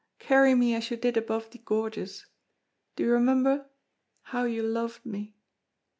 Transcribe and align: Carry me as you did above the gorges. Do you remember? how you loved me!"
Carry 0.17 0.55
me 0.55 0.73
as 0.73 0.89
you 0.89 0.97
did 0.97 1.15
above 1.15 1.51
the 1.51 1.59
gorges. 1.59 2.25
Do 2.95 3.03
you 3.03 3.11
remember? 3.11 3.69
how 4.23 4.45
you 4.45 4.63
loved 4.63 5.05
me!" 5.05 5.35